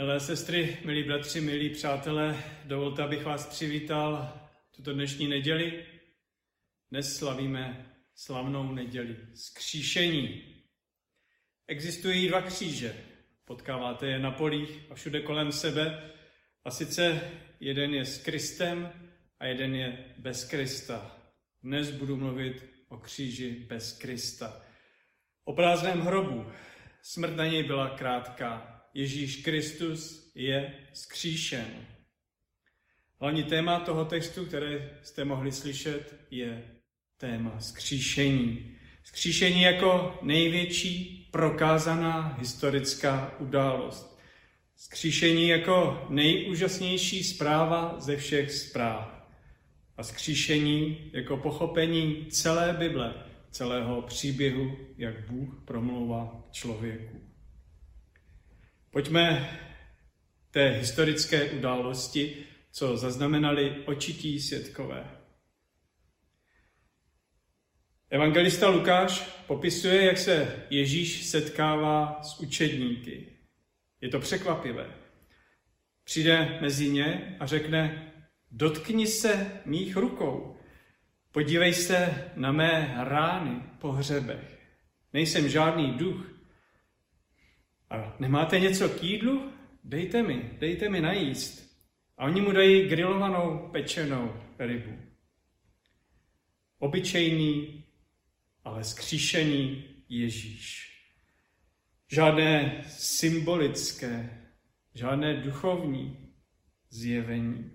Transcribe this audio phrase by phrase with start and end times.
[0.00, 4.40] Milé sestry, milí bratři, milí přátelé, dovolte, abych vás přivítal
[4.76, 5.86] tuto dnešní neděli.
[6.90, 10.42] Dnes slavíme slavnou neděli skříšení.
[11.66, 12.96] Existují dva kříže.
[13.44, 16.10] Potkáváte je na polích a všude kolem sebe.
[16.64, 17.30] A sice
[17.60, 18.92] jeden je s Kristem
[19.40, 21.16] a jeden je bez Krista.
[21.62, 24.62] Dnes budu mluvit o kříži bez Krista.
[25.44, 26.52] O prázdném hrobu.
[27.02, 28.69] Smrt na něj byla krátká.
[28.94, 31.86] Ježíš Kristus je skříšen.
[33.20, 36.64] Hlavní téma toho textu, které jste mohli slyšet, je
[37.16, 38.76] téma skříšení.
[39.04, 44.20] Skříšení jako největší prokázaná historická událost.
[44.76, 49.20] Skříšení jako nejúžasnější zpráva ze všech zpráv.
[49.96, 53.14] A skříšení jako pochopení celé Bible,
[53.50, 57.29] celého příběhu, jak Bůh promlouvá člověku.
[58.92, 59.58] Pojďme
[60.50, 65.10] té historické události, co zaznamenali očití světkové.
[68.10, 73.32] Evangelista Lukáš popisuje, jak se Ježíš setkává s učedníky.
[74.00, 74.94] Je to překvapivé.
[76.04, 78.12] Přijde mezi ně a řekne,
[78.50, 80.56] dotkni se mých rukou,
[81.32, 84.58] podívej se na mé rány po hřebech.
[85.12, 86.39] Nejsem žádný duch,
[87.90, 89.52] a nemáte něco k jídlu?
[89.84, 91.70] Dejte mi, dejte mi najíst.
[92.18, 94.98] A oni mu dají grilovanou pečenou rybu.
[96.78, 97.84] Obyčejný,
[98.64, 100.90] ale skříšený Ježíš.
[102.08, 104.42] Žádné symbolické,
[104.94, 106.16] žádné duchovní
[106.90, 107.70] zjevení.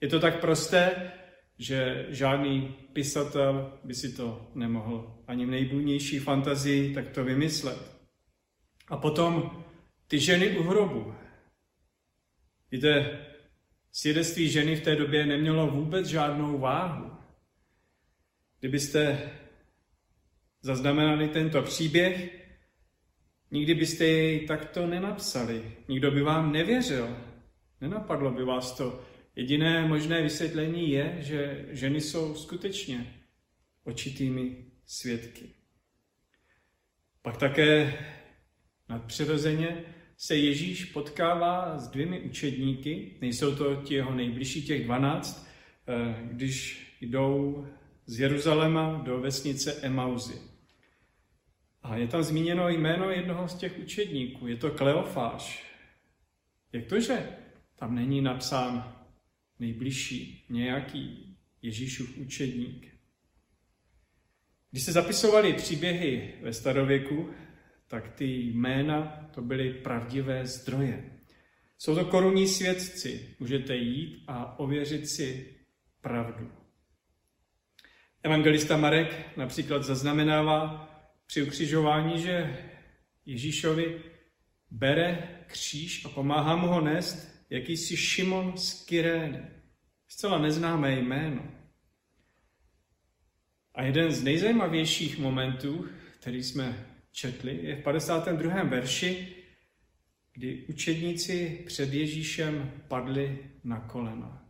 [0.00, 1.12] Je to tak prosté,
[1.58, 7.95] že žádný pisatel by si to nemohl ani v nejbůjnější fantazii takto vymyslet.
[8.88, 9.64] A potom
[10.08, 11.14] ty ženy u hrobu.
[12.70, 13.26] Víte,
[13.92, 17.10] svědectví ženy v té době nemělo vůbec žádnou váhu.
[18.60, 19.30] Kdybyste
[20.62, 22.42] zaznamenali tento příběh,
[23.50, 25.72] nikdy byste jej takto nenapsali.
[25.88, 27.16] Nikdo by vám nevěřil.
[27.80, 29.04] Nenapadlo by vás to.
[29.36, 33.14] Jediné možné vysvětlení je, že ženy jsou skutečně
[33.84, 35.50] očitými svědky.
[37.22, 37.98] Pak také
[38.88, 39.84] Nadpřirozeně
[40.16, 45.48] se Ježíš potkává s dvěmi učedníky, nejsou to ti jeho nejbližší, těch dvanáct,
[45.88, 47.66] eh, když jdou
[48.06, 50.38] z Jeruzaléma do vesnice Emauzy.
[51.82, 55.64] A je tam zmíněno jméno jednoho z těch učedníků, je to Kleofáš.
[56.72, 57.28] Jak to, že
[57.76, 58.96] tam není napsán
[59.58, 62.86] nejbližší nějaký Ježíšův učedník?
[64.70, 67.30] Když se zapisovali příběhy ve starověku,
[67.88, 71.10] tak ty jména to byly pravdivé zdroje.
[71.78, 73.36] Jsou to korunní svědci.
[73.40, 75.56] Můžete jít a ověřit si
[76.00, 76.52] pravdu.
[78.22, 80.88] Evangelista Marek například zaznamenává
[81.26, 82.58] při ukřižování, že
[83.26, 84.02] Ježíšovi
[84.70, 89.42] bere kříž a pomáhá mu ho nést jakýsi Šimon z Kyrény.
[90.08, 91.52] Zcela neznámé jméno.
[93.74, 95.88] A jeden z nejzajímavějších momentů,
[96.20, 96.86] který jsme
[97.16, 98.62] četli, je v 52.
[98.62, 99.36] verši,
[100.32, 104.44] kdy učedníci před Ježíšem padli na kolena.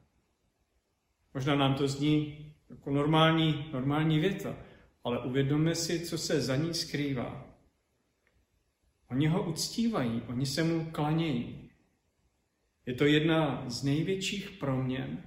[1.35, 4.57] Možná nám to zní jako normální, normální věta,
[5.05, 7.47] ale uvědomme si, co se za ní skrývá.
[9.11, 11.71] Oni ho uctívají, oni se mu klanějí.
[12.87, 15.23] Je to jedna z největších proměn,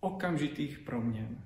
[0.00, 1.44] okamžitých proměn.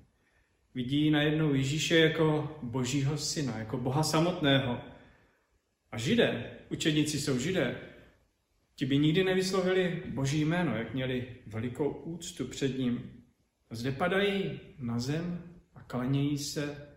[0.75, 4.94] Vidí najednou Ježíše jako božího syna, jako boha samotného,
[5.95, 7.81] a židé, učedníci jsou židé,
[8.77, 13.25] ti by nikdy nevyslovili boží jméno, jak měli velikou úctu před ním.
[13.71, 16.89] A zde padají na zem a klanějí se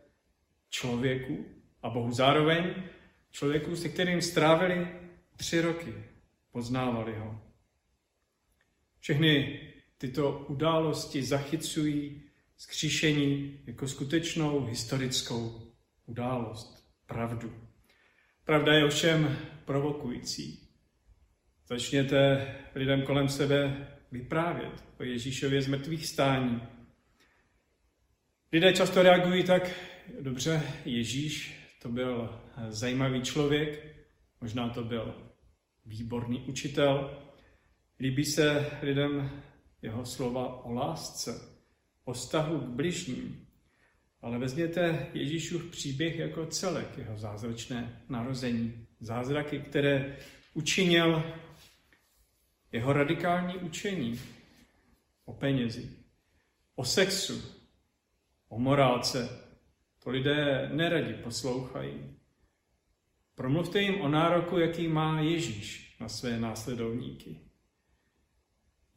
[0.70, 1.46] člověku
[1.82, 2.74] a Bohu zároveň
[3.32, 4.88] člověku, se kterým strávili
[5.36, 5.94] tři roky,
[6.52, 7.42] poznávali ho.
[9.00, 9.60] Všechny
[9.98, 12.24] tyto události zachycují
[12.58, 15.72] skříšení jako skutečnou historickou
[16.06, 17.67] událost, pravdu.
[18.48, 20.70] Pravda je ovšem provokující.
[21.68, 26.62] Začněte lidem kolem sebe vyprávět o Ježíšově z mrtvých stání.
[28.52, 29.72] Lidé často reagují tak,
[30.20, 32.40] dobře, Ježíš to byl
[32.70, 33.96] zajímavý člověk,
[34.42, 35.16] možná to byl
[35.86, 37.24] výborný učitel.
[38.00, 39.42] Líbí se lidem
[39.82, 41.60] jeho slova o lásce,
[42.06, 43.47] o vztahu k bližním,
[44.22, 48.88] ale vezměte Ježíšův příběh jako celek, jeho zázračné narození.
[49.00, 50.18] Zázraky, které
[50.54, 51.24] učinil
[52.72, 54.22] jeho radikální učení
[55.26, 55.90] o penězi,
[56.76, 57.42] o sexu,
[58.50, 59.30] o morálce,
[60.04, 62.16] to lidé neradi poslouchají.
[63.36, 67.40] Promluvte jim o nároku, jaký má Ježíš na své následovníky.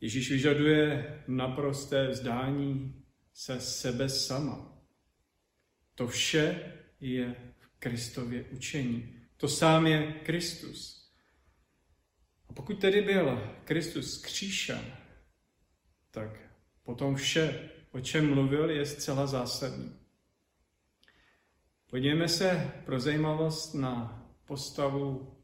[0.00, 2.94] Ježíš vyžaduje naprosté vzdání
[3.32, 4.79] se sebe sama.
[6.00, 9.20] To vše je v Kristově učení.
[9.36, 11.10] To sám je Kristus.
[12.48, 14.96] A pokud tedy byl Kristus kříšen,
[16.10, 16.30] tak
[16.82, 20.00] potom vše, o čem mluvil, je zcela zásadní.
[21.90, 25.36] Podívejme se pro zajímavost na postavu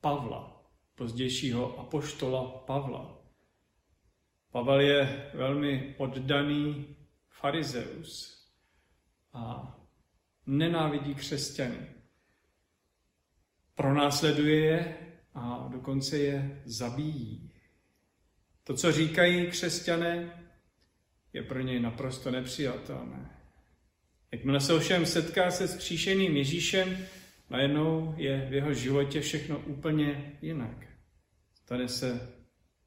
[0.00, 3.22] Pavla, pozdějšího apoštola Pavla.
[4.50, 6.96] Pavel je velmi oddaný
[7.28, 8.41] farizeus
[9.32, 9.76] a
[10.46, 11.86] nenávidí křesťany.
[13.74, 14.96] Pronásleduje je
[15.34, 17.52] a dokonce je zabíjí.
[18.64, 20.42] To, co říkají křesťané,
[21.32, 23.30] je pro něj naprosto nepřijatelné.
[24.32, 27.06] Jakmile se ovšem setká se s kříšeným Ježíšem,
[27.50, 30.86] najednou je v jeho životě všechno úplně jinak.
[31.54, 32.34] Stane se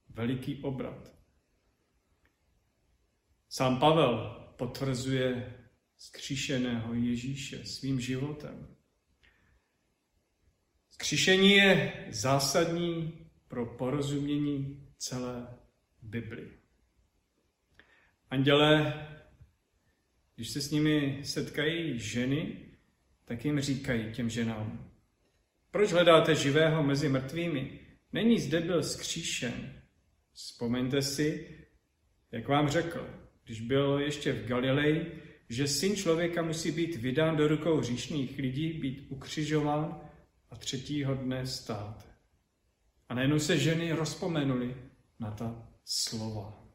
[0.10, 1.16] veliký obrat.
[3.50, 5.54] Sám Pavel potvrzuje
[6.06, 8.68] skříšeného Ježíše svým životem.
[10.90, 15.48] Skříšení je zásadní pro porozumění celé
[16.02, 16.52] Bibli.
[18.30, 19.08] Andělé,
[20.36, 22.66] když se s nimi setkají ženy,
[23.26, 24.92] tak jim říkají těm ženám,
[25.72, 27.80] proč hledáte živého mezi mrtvými?
[28.14, 29.82] Není zde byl skříšen.
[30.34, 31.58] Vzpomeňte si,
[32.32, 33.10] jak vám řekl,
[33.44, 38.74] když byl ještě v Galileji, že syn člověka musí být vydán do rukou říšných lidí,
[38.74, 40.02] být ukřižován
[40.50, 42.08] a třetího dne stát.
[43.10, 44.76] A najednou se ženy rozpomenuli
[45.20, 46.66] na ta slova.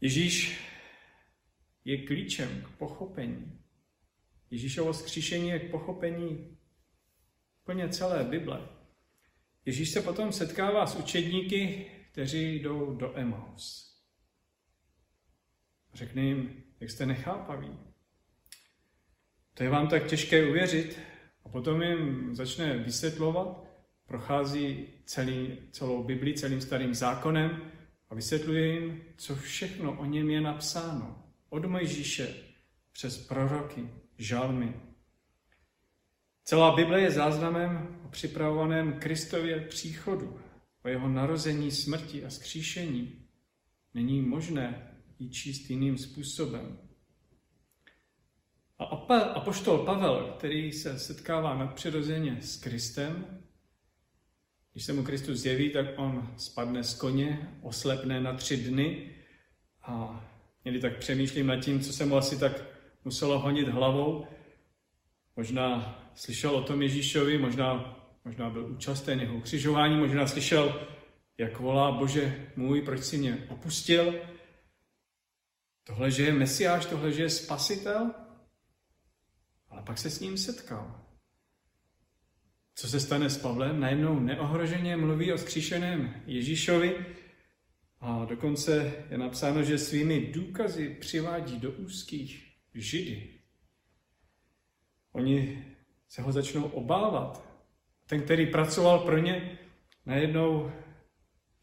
[0.00, 0.60] Ježíš
[1.84, 3.58] je klíčem k pochopení.
[4.50, 6.58] Ježíšovo skříšení je k pochopení
[7.64, 8.68] plně celé Bible.
[9.64, 13.87] Ježíš se potom setkává s učedníky, kteří jdou do Emaus.
[15.94, 17.78] Řekne jim, jak jste nechápaví.
[19.54, 20.98] To je vám tak těžké uvěřit.
[21.44, 23.64] A potom jim začne vysvětlovat,
[24.06, 27.62] prochází celý, celou Bibli, celým starým zákonem
[28.10, 31.24] a vysvětluje jim, co všechno o něm je napsáno.
[31.48, 32.34] Od Mojžíše
[32.92, 33.88] přes proroky,
[34.18, 34.74] žalmy.
[36.44, 40.40] Celá Bible je záznamem o připravovaném Kristově příchodu,
[40.84, 43.26] o jeho narození, smrti a skříšení.
[43.94, 46.78] Není možné ji číst jiným způsobem.
[48.78, 53.38] A apoštol Pavel, který se setkává nadpřirozeně s Kristem,
[54.72, 59.10] když se mu Kristus zjeví, tak on spadne z koně, oslepne na tři dny
[59.82, 60.24] a
[60.64, 62.64] někdy tak přemýšlím nad tím, co se mu asi tak
[63.04, 64.26] muselo honit hlavou.
[65.36, 70.86] Možná slyšel o tom Ježíšovi, možná, možná byl účasten jeho ukřižování, možná slyšel,
[71.38, 74.14] jak volá Bože můj, proč si mě opustil.
[75.88, 78.10] Tohle, že je Mesiáš, tohle, že je Spasitel,
[79.68, 81.00] ale pak se s ním setkal.
[82.74, 83.80] Co se stane s Pavlem?
[83.80, 87.06] Najednou neohroženě mluví o skříšeném Ježíšovi
[88.00, 93.40] a dokonce je napsáno, že svými důkazy přivádí do úzkých židy.
[95.12, 95.66] Oni
[96.08, 97.48] se ho začnou obávat.
[98.06, 99.58] Ten, který pracoval pro ně,
[100.06, 100.72] najednou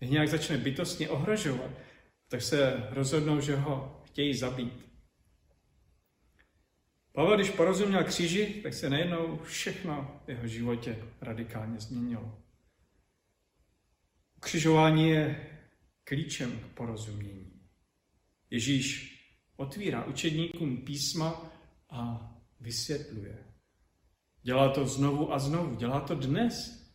[0.02, 1.72] je nějak začne bytostně ohrožovat,
[2.28, 4.86] tak se rozhodnou, že ho chtějí zabít.
[7.12, 12.42] Pavel, když porozuměl kříži, tak se najednou všechno v jeho životě radikálně změnilo.
[14.38, 15.50] Ukřižování je
[16.04, 17.62] klíčem k porozumění.
[18.50, 19.16] Ježíš
[19.56, 21.52] otvírá učedníkům písma
[21.90, 23.46] a vysvětluje.
[24.42, 26.86] Dělá to znovu a znovu, dělá to dnes.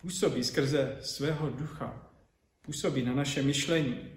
[0.00, 2.12] Působí skrze svého ducha,
[2.62, 4.13] působí na naše myšlení.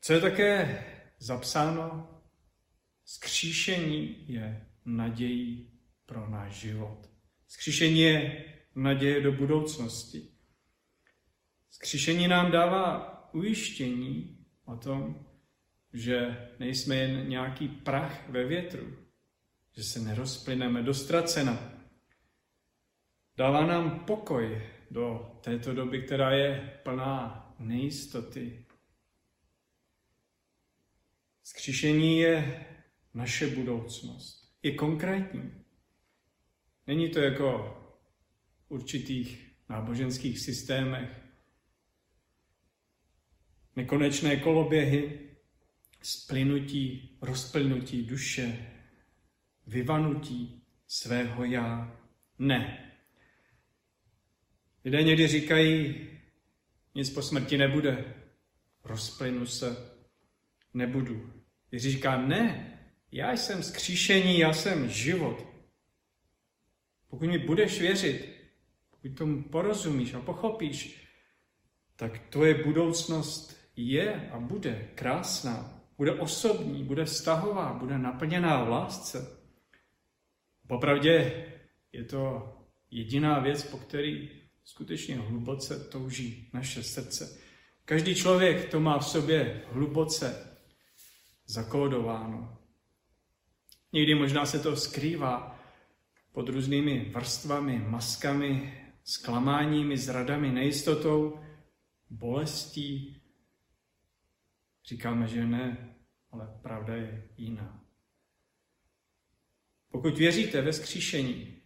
[0.00, 0.84] Co je také
[1.18, 2.08] zapsáno,
[3.04, 5.70] skříšení je nadějí
[6.06, 7.10] pro náš život.
[7.48, 10.28] Skříšení je naděje do budoucnosti.
[11.70, 15.26] Skříšení nám dává ujištění o tom,
[15.92, 18.96] že nejsme jen nějaký prach ve větru,
[19.76, 21.72] že se nerozplyneme do ztracena.
[23.36, 28.66] Dává nám pokoj do této doby, která je plná nejistoty,
[31.42, 32.66] Skříšení je
[33.14, 34.54] naše budoucnost.
[34.62, 35.52] Je konkrétní.
[36.86, 37.76] Není to jako
[38.66, 41.10] v určitých náboženských systémech.
[43.76, 45.30] Nekonečné koloběhy,
[46.02, 48.70] splynutí, rozplynutí duše,
[49.66, 52.00] vyvanutí svého já.
[52.38, 52.92] Ne.
[54.84, 56.08] Lidé někdy říkají,
[56.94, 58.14] nic po smrti nebude,
[58.84, 59.89] rozplynu se,
[60.74, 61.32] nebudu.
[61.72, 62.66] Ježíš říká, ne,
[63.12, 65.46] já jsem skříšení, já jsem život.
[67.08, 68.34] Pokud mi budeš věřit,
[68.90, 71.06] pokud tomu porozumíš a pochopíš,
[71.96, 79.38] tak tvoje budoucnost je a bude krásná, bude osobní, bude vztahová, bude naplněná v lásce.
[80.66, 81.46] Popravdě
[81.92, 82.52] je to
[82.90, 84.30] jediná věc, po který
[84.64, 87.40] skutečně hluboce touží naše srdce.
[87.84, 90.49] Každý člověk to má v sobě hluboce
[91.50, 92.58] zakódováno.
[93.92, 95.60] Někdy možná se to skrývá
[96.32, 101.40] pod různými vrstvami, maskami, zklamáními, zradami, nejistotou,
[102.10, 103.22] bolestí.
[104.84, 105.94] Říkáme, že ne,
[106.30, 107.84] ale pravda je jiná.
[109.90, 111.62] Pokud věříte ve skříšení,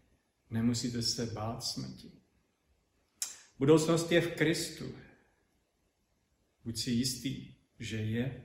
[0.50, 2.12] nemusíte se bát smrti.
[3.58, 4.84] Budoucnost je v Kristu.
[6.64, 8.43] Buď si jistý, že je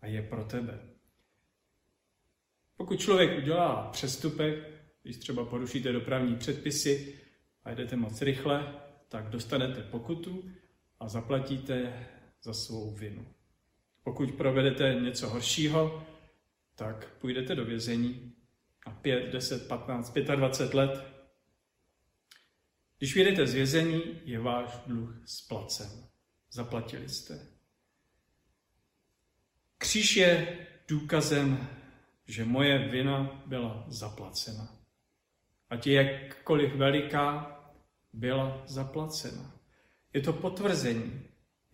[0.00, 0.78] a je pro tebe.
[2.76, 7.20] Pokud člověk udělá přestupek, když třeba porušíte dopravní předpisy
[7.64, 8.74] a jdete moc rychle,
[9.08, 10.50] tak dostanete pokutu
[11.00, 12.06] a zaplatíte
[12.42, 13.26] za svou vinu.
[14.02, 16.06] Pokud provedete něco horšího,
[16.74, 18.36] tak půjdete do vězení
[18.86, 21.04] a 5, 10, 15, 25 let.
[22.98, 26.08] Když vyjdete z vězení, je váš dluh splacen.
[26.50, 27.59] Zaplatili jste.
[29.80, 30.58] Kříž je
[30.88, 31.68] důkazem,
[32.26, 34.78] že moje vina byla zaplacena.
[35.70, 37.56] Ať je jakkoliv veliká,
[38.12, 39.60] byla zaplacena.
[40.12, 41.22] Je to potvrzení,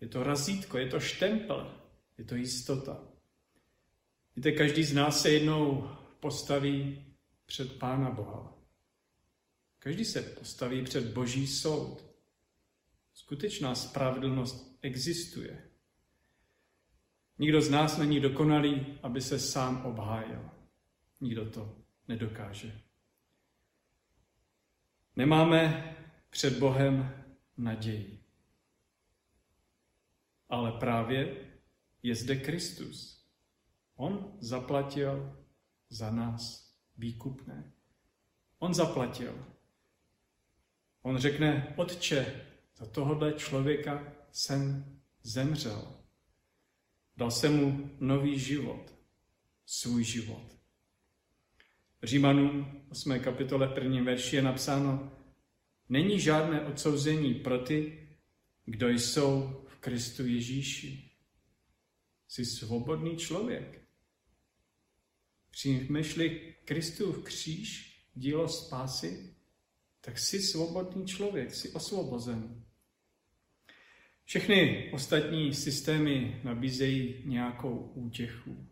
[0.01, 1.81] je to razítko, je to štempel,
[2.17, 3.03] je to jistota.
[4.35, 7.05] Víte, každý z nás se jednou postaví
[7.45, 8.57] před Pána Boha.
[9.79, 12.05] Každý se postaví před Boží soud.
[13.13, 15.66] Skutečná spravedlnost existuje.
[17.39, 20.49] Nikdo z nás není dokonalý, aby se sám obhájil.
[21.21, 21.75] Nikdo to
[22.07, 22.81] nedokáže.
[25.15, 25.95] Nemáme
[26.29, 27.23] před Bohem
[27.57, 28.23] naději.
[30.49, 31.47] Ale právě
[32.03, 33.25] je zde Kristus.
[33.95, 35.37] On zaplatil
[35.89, 37.71] za nás výkupné.
[38.59, 39.45] On zaplatil.
[41.01, 44.85] On řekne, Otče, za tohohle člověka jsem
[45.23, 45.96] zemřel.
[47.17, 48.93] Dal jsem mu nový život,
[49.65, 50.57] svůj život.
[52.03, 53.19] Římanům 8.
[53.19, 54.03] kapitole 1.
[54.03, 55.11] verši je napsáno,
[55.89, 58.07] není žádné odsouzení pro ty,
[58.65, 61.11] kdo jsou v Kristu Ježíši.
[62.27, 63.87] Jsi svobodný člověk.
[65.51, 69.35] Přijmeš-li Kristův kříž, dílo spásy,
[70.01, 72.66] tak jsi svobodný člověk, jsi osvobozen.
[74.27, 78.67] Všechny ostatní systémy nabízejí nějakou útěchu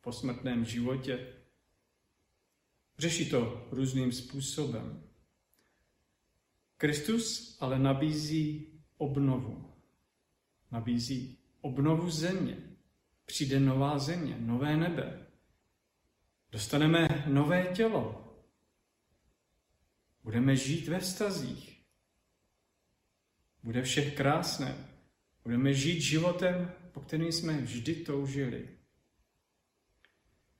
[0.00, 1.34] po smrtném životě.
[2.98, 5.02] Řeší to různým způsobem.
[6.76, 8.66] Kristus ale nabízí
[8.96, 9.72] obnovu.
[10.70, 12.56] Nabízí obnovu země.
[13.24, 15.26] Přijde nová země, nové nebe.
[16.52, 18.34] Dostaneme nové tělo.
[20.24, 21.73] Budeme žít ve vztazích.
[23.64, 24.76] Bude vše krásné.
[25.44, 28.68] Budeme žít životem, po kterým jsme vždy toužili.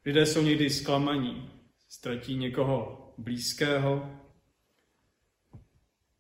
[0.05, 1.51] Lidé jsou někdy zklamaní,
[1.89, 4.21] ztratí někoho blízkého,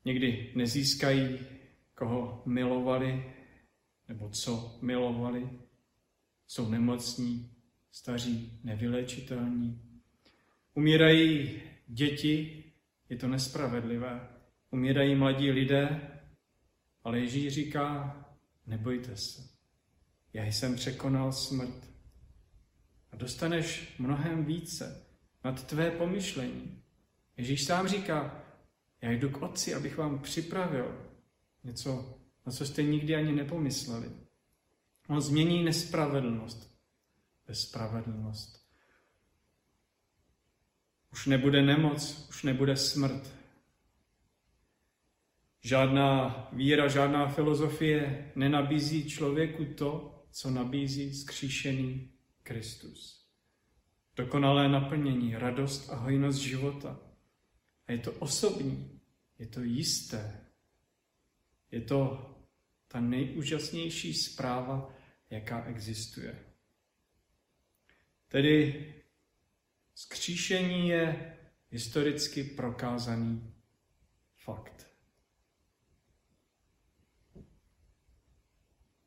[0.04, 1.38] někdy nezískají,
[1.94, 3.34] koho milovali,
[4.08, 5.50] nebo co milovali,
[6.46, 7.50] jsou nemocní,
[7.92, 10.00] staří, nevylečitelní.
[10.74, 12.64] Umírají děti,
[13.08, 14.28] je to nespravedlivé.
[14.70, 16.13] Umírají mladí lidé,
[17.04, 18.16] ale Ježíš říká,
[18.66, 19.48] nebojte se,
[20.32, 21.90] já jsem překonal smrt.
[23.12, 25.06] A dostaneš mnohem více
[25.44, 26.82] nad tvé pomyšlení.
[27.36, 28.44] Ježíš sám říká,
[29.00, 31.10] já jdu k otci, abych vám připravil
[31.64, 34.10] něco, na co jste nikdy ani nepomysleli.
[35.08, 36.74] On změní nespravedlnost
[37.48, 38.64] ve spravedlnost.
[41.12, 43.34] Už nebude nemoc, už nebude smrt,
[45.66, 53.26] Žádná víra, žádná filozofie nenabízí člověku to, co nabízí skříšený Kristus.
[54.16, 57.00] Dokonalé naplnění, radost a hojnost života.
[57.86, 59.00] A je to osobní,
[59.38, 60.40] je to jisté.
[61.70, 62.30] Je to
[62.88, 64.94] ta nejúžasnější zpráva,
[65.30, 66.44] jaká existuje.
[68.28, 68.84] Tedy
[69.94, 71.36] skříšení je
[71.70, 73.54] historicky prokázaný
[74.36, 74.83] fakt.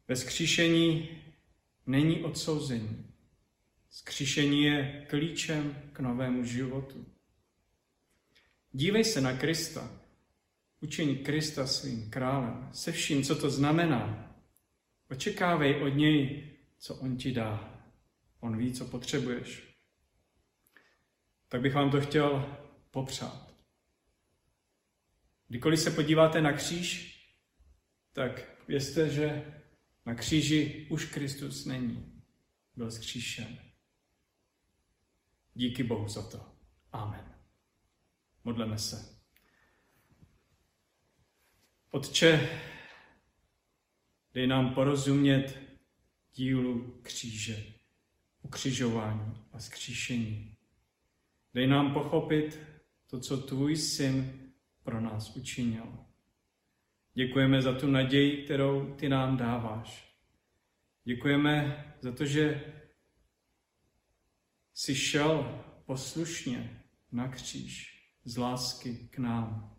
[0.08, 1.10] Ve skříšení
[1.86, 3.06] není odsouzení.
[3.90, 7.06] Skříšení je klíčem k novému životu.
[8.72, 9.92] Dívej se na Krista,
[10.82, 14.34] učení Krista svým králem, se vším, co to znamená.
[15.10, 17.84] Očekávej od něj, co on ti dá.
[18.40, 19.78] On ví, co potřebuješ.
[21.48, 22.58] Tak bych vám to chtěl
[22.92, 23.54] popřát.
[25.48, 27.18] Kdykoliv se podíváte na kříž,
[28.14, 29.57] tak vězte, že
[30.08, 32.22] na kříži už Kristus není.
[32.76, 33.60] Byl zkříšen.
[35.54, 36.46] Díky Bohu za to.
[36.92, 37.36] Amen.
[38.44, 39.20] Modleme se.
[41.92, 42.50] Otče,
[44.34, 45.60] dej nám porozumět
[46.34, 47.74] dílu kříže,
[48.42, 50.58] ukřižování a skříšení.
[51.54, 52.60] Dej nám pochopit
[53.08, 54.52] to, co tvůj syn
[54.84, 56.07] pro nás učinil.
[57.18, 60.18] Děkujeme za tu naději, kterou ty nám dáváš.
[61.04, 62.74] Děkujeme za to, že
[64.74, 69.78] jsi šel poslušně na kříž z lásky k nám.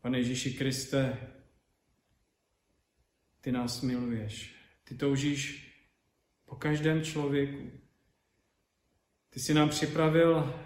[0.00, 1.32] Pane Ježíši Kriste,
[3.40, 4.54] ty nás miluješ.
[4.84, 5.72] Ty toužíš
[6.44, 7.70] po každém člověku.
[9.30, 10.64] Ty jsi nám připravil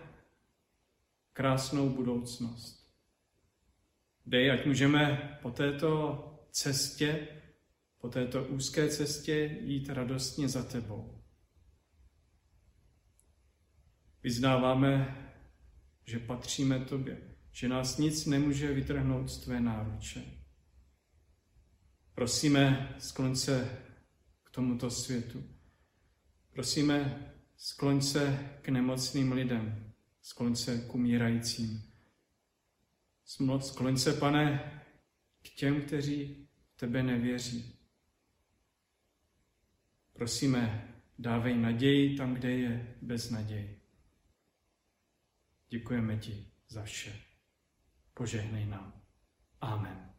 [1.33, 2.82] krásnou budoucnost.
[4.27, 6.19] Dej, ať můžeme po této
[6.51, 7.29] cestě,
[8.01, 11.23] po této úzké cestě jít radostně za tebou.
[14.23, 15.17] Vyznáváme,
[16.05, 20.23] že patříme tobě, že nás nic nemůže vytrhnout z tvé náruče.
[22.15, 23.79] Prosíme, skloň se
[24.45, 25.45] k tomuto světu.
[26.51, 31.92] Prosíme, skloň se k nemocným lidem, skloň se k umírajícím.
[33.61, 34.73] Skloň se, pane,
[35.43, 37.79] k těm, kteří tebe nevěří.
[40.13, 43.81] Prosíme, dávej naději tam, kde je bez naději.
[45.69, 47.21] Děkujeme ti za vše.
[48.15, 49.03] Požehnej nám.
[49.61, 50.12] Amen.